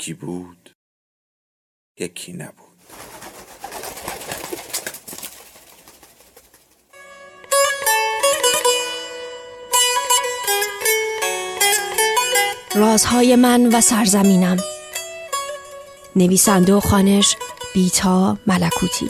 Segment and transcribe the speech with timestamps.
[0.00, 0.70] یکی بود
[1.98, 2.54] یکی نبود.
[12.74, 14.56] رازهای من و سرزمینم.
[16.16, 17.36] نویسنده و خانش
[17.74, 19.08] بیتا ملکوتی.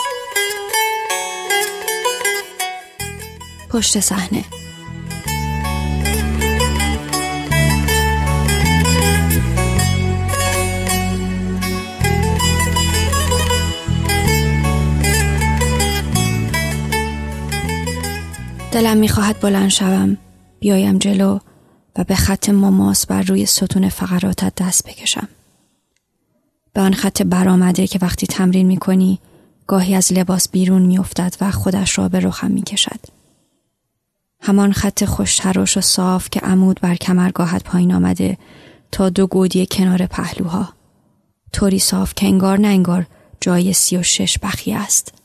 [3.71, 4.60] پشت صحنه.
[18.73, 20.17] دلم می‌خواهد بلند شوم
[20.61, 21.39] بیایم جلو
[21.97, 25.29] و به خط ماماس بر روی ستون فقراتت دست بکشم.
[26.73, 29.19] به آن خط برآمده که وقتی تمرین می کنی
[29.67, 33.01] گاهی از لباس بیرون می افتد و خودش را به رخم می کشد.
[34.41, 38.39] همان خط خوشتراش و صاف که عمود بر کمرگاهت پایین آمده
[38.93, 40.69] تا دو گودی کنار پهلوها.
[41.53, 43.07] طوری صاف که انگار نه
[43.41, 45.20] جای سی و شش بخی است.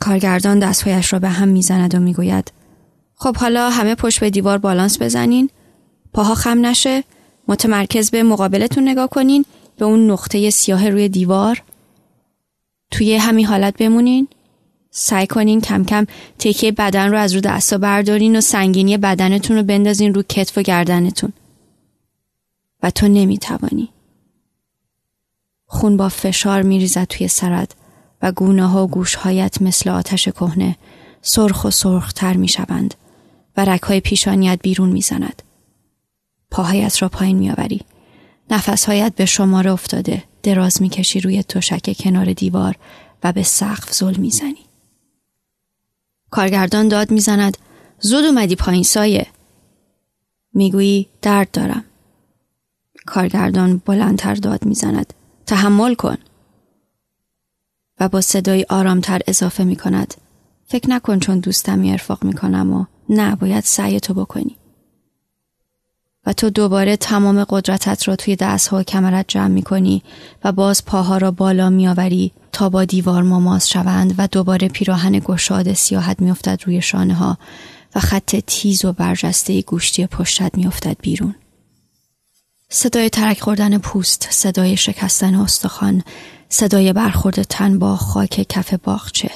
[0.00, 2.52] کارگردان دستهایش را به هم می‌زند و می‌گوید
[3.14, 5.50] خب حالا همه پشت به دیوار بالانس بزنین.
[6.12, 7.04] پاها خم نشه.
[7.48, 9.44] متمرکز به مقابلتون نگاه کنین.
[9.76, 11.62] به اون نقطه سیاه روی دیوار.
[12.90, 14.28] توی همین حالت بمونین.
[14.90, 16.06] سعی کنین کم کم
[16.38, 20.62] تکیه بدن رو از رو دستا بردارین و سنگینی بدنتون رو بندازین رو کتف و
[20.62, 21.32] گردنتون.
[22.82, 23.88] و تو نمی‌توانی.
[25.66, 27.74] خون با فشار میریزد توی سرت.
[28.22, 30.76] و گونه ها گوشهایت مثل آتش کهنه
[31.22, 32.94] سرخ و سرختر می شوند
[33.56, 35.42] و رکهای پیشانیت بیرون می زند.
[36.50, 37.80] پاهایت را پایین می آوری.
[38.50, 42.76] نفسهایت به شماره افتاده دراز می کشی روی تشک کنار دیوار
[43.24, 44.64] و به سقف زل می زنی.
[46.30, 47.58] کارگردان داد می زند
[48.00, 49.26] زود اومدی پایین سایه.
[50.54, 51.84] می‌گویی درد دارم.
[53.06, 55.14] کارگردان بلندتر داد می‌زند.
[55.46, 56.16] تحمل کن.
[58.00, 60.14] و با صدای آرامتر اضافه می کند.
[60.66, 64.56] فکر نکن چون دوستم ارفاق می کنم و نه باید سعی تو بکنی.
[66.26, 70.02] و تو دوباره تمام قدرتت را توی دستها و کمرت جمع می کنی
[70.44, 75.18] و باز پاها را بالا می آوری تا با دیوار مماس شوند و دوباره پیراهن
[75.18, 77.38] گشاد سیاحت می افتد روی شانه ها
[77.94, 81.34] و خط تیز و برجسته گوشتی پشتت می افتد بیرون.
[82.72, 86.02] صدای ترک خوردن پوست، صدای شکستن استخوان،
[86.48, 89.30] صدای برخورد تن با خاک کف باغچه.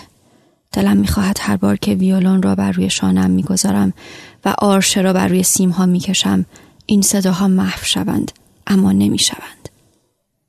[0.72, 3.93] دلم می‌خواهد هر بار که ویولون را بر روی شانم می‌گذارم
[4.44, 6.44] و آرشه را بر روی سیم ها می‌کشم
[6.87, 8.33] این صداها محو شوند
[8.67, 9.69] اما نمی‌شوند.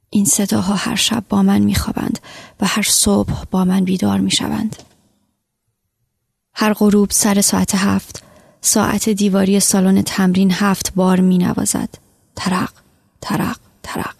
[0.10, 2.20] این صداها هر شب با من میخوابند
[2.62, 4.76] و هر صبح با من بیدار می‌شوند.
[6.54, 8.24] هر غروب سر ساعت هفت
[8.62, 12.05] ساعت دیواری سالن تمرین هفت بار می نوازد.
[12.36, 12.72] ترق
[13.22, 14.16] ترق ترق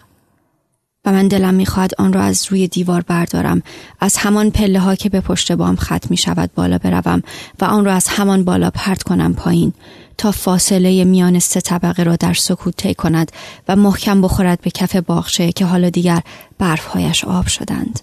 [1.04, 3.62] و من دلم می‌خواهد آن را از روی دیوار بردارم
[4.00, 7.22] از همان پله ها که به پشت بام خط می شود بالا بروم
[7.60, 9.72] و آن را از همان بالا پرت کنم پایین
[10.18, 13.32] تا فاصله میان سه طبقه را در سکوت طی کند
[13.68, 16.22] و محکم بخورد به کف باغچه که حالا دیگر
[16.58, 18.00] برفهایش آب شدند.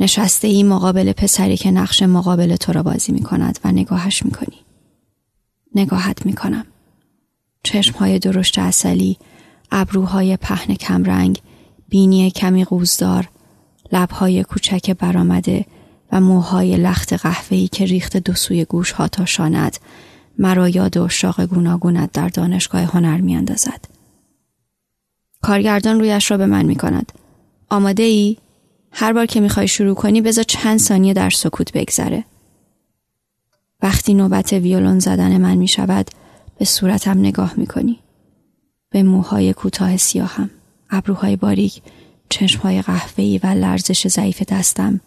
[0.00, 4.30] نشسته ای مقابل پسری که نقش مقابل تو را بازی می کند و نگاهش می
[4.30, 4.58] کنی.
[5.74, 6.64] نگاهت می کنم.
[7.64, 9.18] چشم های درشت اصلی
[9.70, 11.40] ابروهای پهن کمرنگ،
[11.88, 13.28] بینی کمی قوزدار،
[13.92, 15.66] لبهای کوچک برآمده
[16.12, 19.76] و موهای لخت قهوه‌ای که ریخت دو سوی گوش ها تا شاند
[20.38, 23.84] مرا یاد اشاق گوناگونت در دانشگاه هنر میاندازد.
[25.42, 27.12] کارگردان رویش را به من می کند.
[27.70, 28.36] آماده ای؟
[28.92, 32.24] هر بار که می‌خوای شروع کنی بذار چند ثانیه در سکوت بگذره.
[33.82, 36.10] وقتی نوبت ویولون زدن من می شود
[36.62, 37.98] به صورتم نگاه می کنی.
[38.90, 40.50] به موهای کوتاه سیاهم
[40.90, 41.82] ابروهای باریک
[42.28, 45.00] چشمهای قهوه‌ای و لرزش ضعیف دستم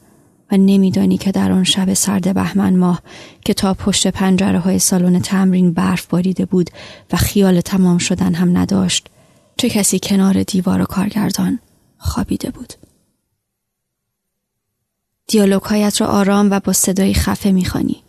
[0.52, 3.02] و نمیدانی که در آن شب سرد بهمن ماه
[3.46, 6.70] که تا پشت پنجره های سالن تمرین برف باریده بود
[7.12, 9.08] و خیال تمام شدن هم نداشت
[9.58, 11.60] چه کسی کنار دیوار و کارگردان
[11.98, 12.74] خوابیده بود.
[15.28, 18.04] دیالوگهایت را آرام و با صدای خفه می‌خوانی.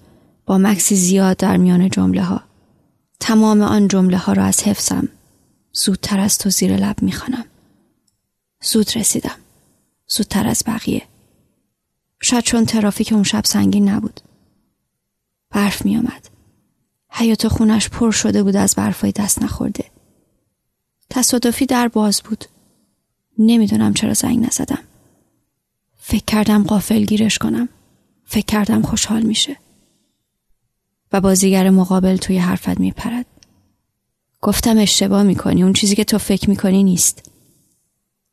[0.46, 2.42] با مکسی زیاد در میان جمله ها
[3.20, 5.08] تمام آن جمله ها را از حفظم
[5.72, 7.44] زودتر از تو زیر لب می‌خوانم
[8.62, 9.38] زود رسیدم
[10.08, 11.02] زودتر از بقیه
[12.22, 14.20] شاید چون ترافیک اون شب سنگین نبود
[15.50, 16.28] برف می آمد.
[17.10, 19.84] حیات خونش پر شده بود از برفای دست نخورده.
[21.10, 22.44] تصادفی در باز بود.
[23.38, 24.82] نمی‌دونم چرا زنگ نزدم.
[25.96, 27.68] فکر کردم قافل گیرش کنم.
[28.24, 29.56] فکر کردم خوشحال میشه.
[31.20, 33.26] بازیگر مقابل توی حرفت میپرد.
[34.40, 35.62] گفتم اشتباه می‌کنی.
[35.62, 37.30] اون چیزی که تو فکر می‌کنی نیست.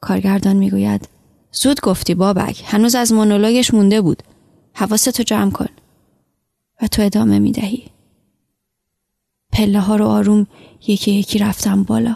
[0.02, 1.10] کارگردان می‌گوید
[1.52, 2.64] زود گفتی بابک.
[2.66, 4.24] هنوز از مونولوگش مونده بود.
[4.74, 5.70] حواستو جمع کن.
[6.82, 7.86] و تو ادامه می دهی.
[9.52, 10.48] پله ها رو آروم
[10.88, 12.16] یکی یکی رفتم بالا.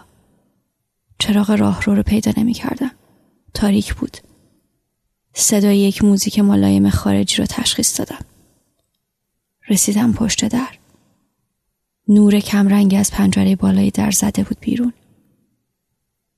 [1.19, 2.91] چراغ راه رو رو پیدا نمی کردم.
[3.53, 4.17] تاریک بود.
[5.33, 8.25] صدای یک موزیک ملایم خارجی رو تشخیص دادم.
[9.69, 10.77] رسیدم پشت در.
[12.07, 14.93] نور کمرنگ از پنجره بالای در زده بود بیرون.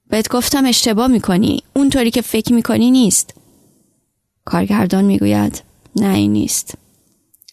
[0.10, 1.64] بهت گفتم اشتباه می‌کنی.
[1.76, 3.34] اونطوری که فکر می‌کنی نیست.
[4.46, 5.64] کارگردان می‌گوید
[5.96, 6.78] نه این نیست.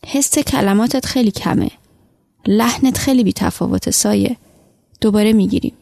[0.06, 1.70] حس کلماتت خیلی کمه.
[2.46, 4.37] لحنت خیلی بی تفاوت سایه.
[5.00, 5.75] دوباره می‌گیریم.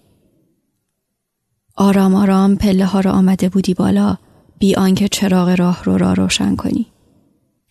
[1.76, 4.17] آرام آرام پله ها را آمده بودی بالا
[4.58, 6.87] بی آنکه چراغ راه رو را روشن کنی.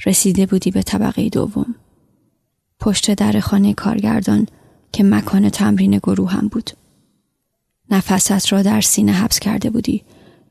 [0.05, 1.75] رسیده بودی به طبقه دوم.
[2.79, 4.47] پشت در خانه کارگردان
[4.91, 6.69] که مکان تمرین گروه هم بود.
[7.89, 10.03] نفست را در سینه حبس کرده بودی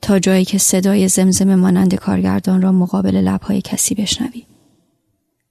[0.03, 4.47] تا جایی که صدای زمزم مانند کارگردان را مقابل لبهای کسی بشنوی.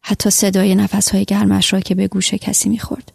[0.02, 3.12] حتی صدای نفسهای گرمش را که به گوش کسی می‌خورد.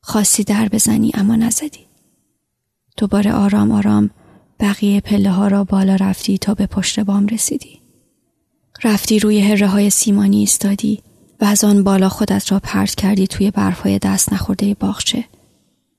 [0.00, 1.86] خواستی در بزنی اما نزدی.
[2.96, 4.10] دوباره آرام آرام
[4.60, 7.80] بقیه پله ها را بالا رفتی تا به پشت بام رسیدی.
[8.84, 11.02] رفتی روی هره های سیمانی ایستادی
[11.44, 15.24] و از آن بالا خودت را پرت کردی توی برفهای دست نخورده باغچه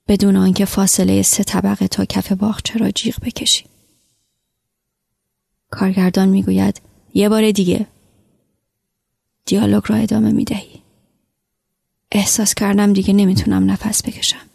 [0.08, 3.64] بدون آنکه فاصله سه طبقه تا کف باغچه را جیغ بکشی.
[5.70, 6.80] کارگردان می‌گوید
[7.14, 7.86] یه بار دیگه
[9.44, 10.82] دیالوگ را ادامه می دهی.
[12.12, 14.46] احساس کردم دیگه نمی‌تونم نفس بکشم.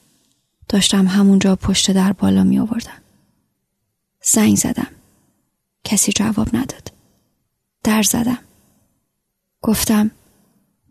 [0.69, 3.01] داشتم همونجا پشت در بالا می آوردم.
[4.23, 4.87] زنگ زدم.
[5.83, 6.91] کسی جواب نداد.
[7.83, 8.39] در زدم.
[9.61, 10.11] گفتم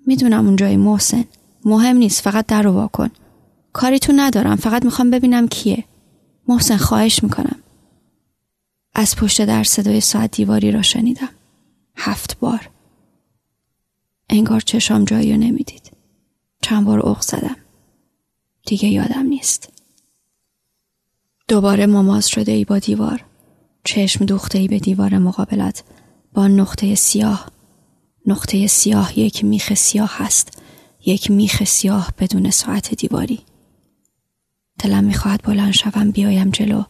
[0.06, 1.24] می‌دونم اونجای محسن.
[1.64, 3.10] مهم نیست فقط در رو واکن.
[3.72, 5.84] کاری تو ندارم فقط می‌خوام ببینم کیه.
[6.48, 7.56] محسن خواهش می‌کنم.
[8.94, 11.28] از پشت در صدای ساعت دیواری را شنیدم.
[11.96, 12.70] هفت بار.
[14.30, 15.90] انگار چشام جایی رو نمی‌دید.
[16.62, 17.56] چند بار اغ زدم.
[18.66, 19.72] دیگه یادم نیست.
[21.48, 23.24] دوباره مماز شده ای با دیوار.
[23.84, 25.84] چشم دوخته ای به دیوار مقابلت
[26.34, 27.50] با نقطه سیاه.
[28.26, 30.62] نقطه سیاه یک میخ سیاه هست.
[31.06, 33.40] یک میخ سیاه بدون ساعت دیواری.
[34.78, 36.82] دلم می‌خواهد بلند شوم بیایم جلو.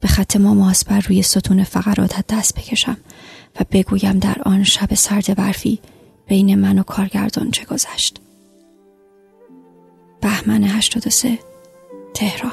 [0.00, 2.96] به خط مماز بر روی ستون فقراتت دست بکشم
[3.60, 5.78] و بگویم در آن شب سرد برفی
[6.26, 8.20] بین من و کارگردان چه گذشت
[10.20, 11.38] بهمن 83
[12.14, 12.52] تهران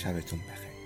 [0.00, 0.79] sabes un peje.